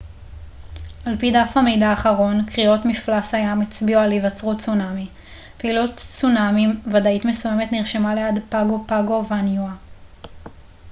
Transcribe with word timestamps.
על 1.05 1.17
פי 1.17 1.31
דף 1.31 1.57
המידע 1.57 1.87
האחרון 1.89 2.45
קריאות 2.45 2.85
מפלס 2.85 3.33
הים 3.33 3.61
הצביעו 3.61 4.01
על 4.01 4.11
היווצרות 4.11 4.59
צונמי 4.59 5.07
פעילות 5.57 5.95
צונמי 5.95 6.67
ודאית 6.91 7.25
מסוימת 7.25 7.71
נרשמה 7.71 8.15
ליד 8.15 8.43
פאגו 8.49 8.83
פאגו 8.87 9.25
וניואה 9.29 9.73